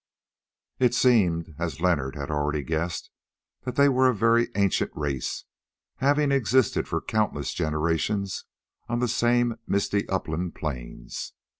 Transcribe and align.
It 0.79 0.95
seemed, 0.95 1.53
as 1.59 1.79
Leonard 1.79 2.15
had 2.15 2.31
already 2.31 2.63
guessed, 2.63 3.11
that 3.65 3.75
they 3.75 3.87
were 3.87 4.09
a 4.09 4.15
very 4.15 4.49
ancient 4.55 4.89
race, 4.95 5.45
having 5.97 6.31
existed 6.31 6.87
for 6.87 7.01
countless 7.01 7.53
generations 7.53 8.45
on 8.89 8.97
the 8.97 9.07
same 9.07 9.57
misty 9.67 10.09
upland 10.09 10.55
plains. 10.55 11.33